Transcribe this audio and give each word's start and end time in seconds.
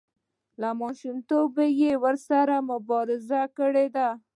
له 0.61 0.69
ماشومتوبه 0.81 1.65
یې 1.81 1.91
ورسره 2.03 2.55
مبارزه 2.69 3.41
کړې 3.57 3.87
ده. 3.95 4.09